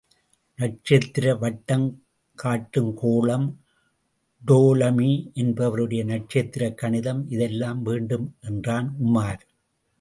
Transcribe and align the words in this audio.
நட்சத்திர 0.59 1.35
வட்டம் 1.35 1.85
காட்டும்கோளம், 2.37 3.45
டோலமி 4.43 5.31
என்பவருடைய 5.35 6.03
நட்சத்திரக் 6.05 6.77
கணிதம் 6.77 7.29
இதெல்லாம் 7.29 7.81
வேண்டும் 7.81 8.35
என்றான் 8.41 8.95
உமார். 9.05 9.41